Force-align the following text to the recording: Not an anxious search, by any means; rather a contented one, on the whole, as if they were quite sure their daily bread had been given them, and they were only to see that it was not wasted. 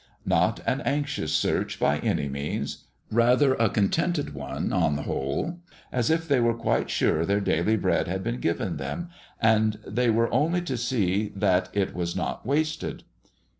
Not 0.25 0.61
an 0.65 0.81
anxious 0.81 1.31
search, 1.31 1.79
by 1.79 1.99
any 1.99 2.27
means; 2.27 2.85
rather 3.11 3.53
a 3.53 3.69
contented 3.69 4.33
one, 4.33 4.73
on 4.73 4.95
the 4.95 5.03
whole, 5.03 5.59
as 5.91 6.09
if 6.09 6.27
they 6.27 6.39
were 6.39 6.55
quite 6.55 6.89
sure 6.89 7.23
their 7.23 7.39
daily 7.39 7.77
bread 7.77 8.07
had 8.07 8.23
been 8.23 8.39
given 8.39 8.77
them, 8.77 9.11
and 9.39 9.77
they 9.85 10.09
were 10.09 10.33
only 10.33 10.61
to 10.63 10.75
see 10.75 11.31
that 11.35 11.69
it 11.73 11.93
was 11.93 12.15
not 12.15 12.43
wasted. 12.47 13.03